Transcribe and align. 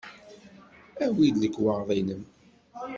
Awi-d 1.05 1.35
lekwaɣeḍ-nnem. 1.41 2.23